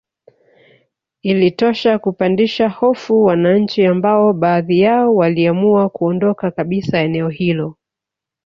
[1.23, 7.75] Ilitosha kupandisha hofu wananchi ambao baadhi yao waliamua kuondoka kabisa eneo hilo